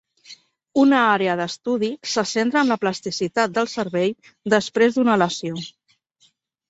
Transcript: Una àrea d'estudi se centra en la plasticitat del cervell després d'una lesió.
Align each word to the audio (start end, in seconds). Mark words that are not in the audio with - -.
Una 0.83 1.01
àrea 1.09 1.35
d'estudi 1.41 1.89
se 2.13 2.23
centra 2.31 2.63
en 2.65 2.73
la 2.75 2.79
plasticitat 2.85 3.53
del 3.59 3.69
cervell 3.75 4.33
després 4.55 4.99
d'una 5.01 5.19
lesió. 5.25 5.61